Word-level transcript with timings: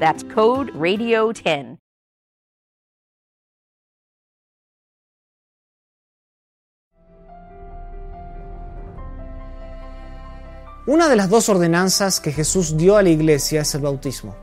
That's 0.00 0.24
code 0.34 0.72
RADIO10. 0.72 1.76
Una 10.86 11.08
de 11.08 11.16
las 11.16 11.28
dos 11.28 11.50
ordenanzas 11.50 12.18
que 12.18 12.32
Jesús 12.32 12.78
dio 12.78 12.96
a 12.96 13.02
la 13.02 13.10
iglesia 13.10 13.60
es 13.60 13.74
el 13.74 13.82
bautismo. 13.82 14.34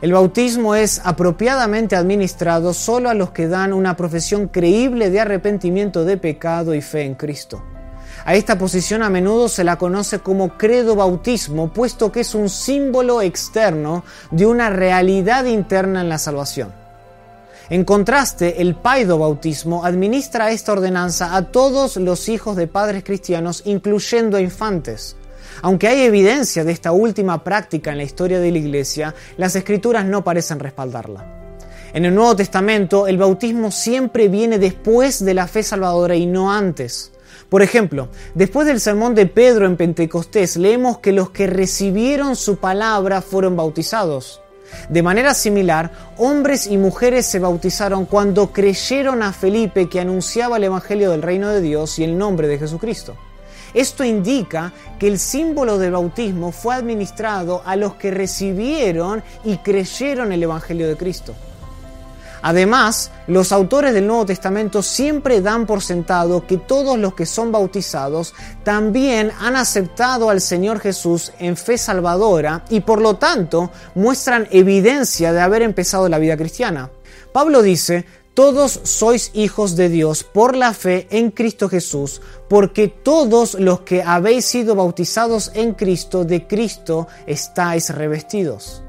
El 0.00 0.12
bautismo 0.12 0.74
es 0.74 1.02
apropiadamente 1.04 1.96
administrado 1.96 2.72
solo 2.72 3.10
a 3.10 3.14
los 3.14 3.30
que 3.30 3.46
dan 3.46 3.74
una 3.74 3.96
profesión 3.96 4.48
creíble 4.48 5.10
de 5.10 5.20
arrepentimiento 5.20 6.06
de 6.06 6.16
pecado 6.16 6.74
y 6.74 6.80
fe 6.80 7.02
en 7.02 7.14
Cristo. 7.14 7.62
A 8.26 8.34
esta 8.34 8.56
posición 8.56 9.02
a 9.02 9.10
menudo 9.10 9.48
se 9.50 9.64
la 9.64 9.76
conoce 9.76 10.20
como 10.20 10.56
credo 10.56 10.96
bautismo, 10.96 11.70
puesto 11.72 12.10
que 12.10 12.20
es 12.20 12.34
un 12.34 12.48
símbolo 12.48 13.20
externo 13.20 14.02
de 14.30 14.46
una 14.46 14.70
realidad 14.70 15.44
interna 15.44 16.00
en 16.00 16.08
la 16.08 16.18
salvación. 16.18 16.72
En 17.68 17.84
contraste, 17.84 18.62
el 18.62 18.76
paido 18.76 19.18
bautismo 19.18 19.84
administra 19.84 20.50
esta 20.50 20.72
ordenanza 20.72 21.36
a 21.36 21.50
todos 21.50 21.96
los 21.96 22.28
hijos 22.30 22.56
de 22.56 22.66
padres 22.66 23.04
cristianos, 23.04 23.62
incluyendo 23.66 24.38
infantes. 24.38 25.16
Aunque 25.62 25.88
hay 25.88 26.02
evidencia 26.02 26.64
de 26.64 26.72
esta 26.72 26.92
última 26.92 27.44
práctica 27.44 27.92
en 27.92 27.98
la 27.98 28.04
historia 28.04 28.40
de 28.40 28.50
la 28.50 28.58
Iglesia, 28.58 29.14
las 29.36 29.54
escrituras 29.54 30.04
no 30.06 30.24
parecen 30.24 30.60
respaldarla. 30.60 31.24
En 31.92 32.04
el 32.04 32.14
Nuevo 32.14 32.36
Testamento, 32.36 33.06
el 33.06 33.18
bautismo 33.18 33.70
siempre 33.70 34.28
viene 34.28 34.58
después 34.58 35.24
de 35.24 35.34
la 35.34 35.46
fe 35.46 35.62
salvadora 35.62 36.16
y 36.16 36.26
no 36.26 36.52
antes. 36.52 37.13
Por 37.54 37.62
ejemplo, 37.62 38.08
después 38.34 38.66
del 38.66 38.80
sermón 38.80 39.14
de 39.14 39.26
Pedro 39.26 39.66
en 39.66 39.76
Pentecostés, 39.76 40.56
leemos 40.56 40.98
que 40.98 41.12
los 41.12 41.30
que 41.30 41.46
recibieron 41.46 42.34
su 42.34 42.56
palabra 42.56 43.22
fueron 43.22 43.54
bautizados. 43.54 44.40
De 44.88 45.04
manera 45.04 45.34
similar, 45.34 45.92
hombres 46.16 46.66
y 46.66 46.76
mujeres 46.78 47.26
se 47.26 47.38
bautizaron 47.38 48.06
cuando 48.06 48.52
creyeron 48.52 49.22
a 49.22 49.32
Felipe 49.32 49.88
que 49.88 50.00
anunciaba 50.00 50.56
el 50.56 50.64
Evangelio 50.64 51.12
del 51.12 51.22
Reino 51.22 51.48
de 51.48 51.60
Dios 51.60 51.96
y 52.00 52.02
el 52.02 52.18
nombre 52.18 52.48
de 52.48 52.58
Jesucristo. 52.58 53.14
Esto 53.72 54.02
indica 54.02 54.72
que 54.98 55.06
el 55.06 55.20
símbolo 55.20 55.78
del 55.78 55.92
bautismo 55.92 56.50
fue 56.50 56.74
administrado 56.74 57.62
a 57.64 57.76
los 57.76 57.94
que 57.94 58.10
recibieron 58.10 59.22
y 59.44 59.58
creyeron 59.58 60.32
el 60.32 60.42
Evangelio 60.42 60.88
de 60.88 60.96
Cristo. 60.96 61.36
Además, 62.46 63.10
los 63.26 63.52
autores 63.52 63.94
del 63.94 64.06
Nuevo 64.06 64.26
Testamento 64.26 64.82
siempre 64.82 65.40
dan 65.40 65.64
por 65.64 65.80
sentado 65.80 66.46
que 66.46 66.58
todos 66.58 66.98
los 66.98 67.14
que 67.14 67.24
son 67.24 67.50
bautizados 67.50 68.34
también 68.64 69.32
han 69.40 69.56
aceptado 69.56 70.28
al 70.28 70.42
Señor 70.42 70.78
Jesús 70.78 71.32
en 71.38 71.56
fe 71.56 71.78
salvadora 71.78 72.62
y 72.68 72.80
por 72.80 73.00
lo 73.00 73.16
tanto 73.16 73.70
muestran 73.94 74.46
evidencia 74.50 75.32
de 75.32 75.40
haber 75.40 75.62
empezado 75.62 76.06
la 76.10 76.18
vida 76.18 76.36
cristiana. 76.36 76.90
Pablo 77.32 77.62
dice, 77.62 78.04
todos 78.34 78.78
sois 78.82 79.30
hijos 79.32 79.74
de 79.74 79.88
Dios 79.88 80.22
por 80.22 80.54
la 80.54 80.74
fe 80.74 81.06
en 81.08 81.30
Cristo 81.30 81.70
Jesús, 81.70 82.20
porque 82.50 82.88
todos 82.88 83.54
los 83.54 83.80
que 83.80 84.02
habéis 84.02 84.44
sido 84.44 84.74
bautizados 84.74 85.50
en 85.54 85.72
Cristo, 85.72 86.26
de 86.26 86.46
Cristo 86.46 87.08
estáis 87.26 87.88
revestidos. 87.88 88.83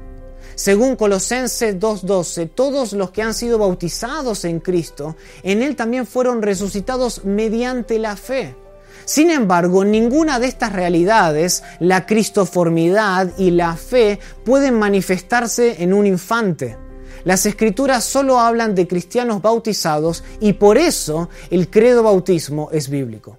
Según 0.56 0.96
Colosenses 0.96 1.78
2.12, 1.78 2.48
todos 2.54 2.94
los 2.94 3.10
que 3.10 3.20
han 3.20 3.34
sido 3.34 3.58
bautizados 3.58 4.46
en 4.46 4.60
Cristo, 4.60 5.14
en 5.42 5.60
Él 5.62 5.76
también 5.76 6.06
fueron 6.06 6.40
resucitados 6.40 7.26
mediante 7.26 7.98
la 7.98 8.16
fe. 8.16 8.56
Sin 9.04 9.30
embargo, 9.30 9.84
ninguna 9.84 10.40
de 10.40 10.46
estas 10.46 10.72
realidades, 10.72 11.62
la 11.78 12.06
cristoformidad 12.06 13.36
y 13.36 13.50
la 13.50 13.76
fe, 13.76 14.18
pueden 14.46 14.78
manifestarse 14.78 15.82
en 15.82 15.92
un 15.92 16.06
infante. 16.06 16.78
Las 17.24 17.44
escrituras 17.44 18.04
solo 18.04 18.40
hablan 18.40 18.74
de 18.74 18.88
cristianos 18.88 19.42
bautizados 19.42 20.24
y 20.40 20.54
por 20.54 20.78
eso 20.78 21.28
el 21.50 21.68
credo 21.68 22.02
bautismo 22.02 22.70
es 22.72 22.88
bíblico. 22.88 23.38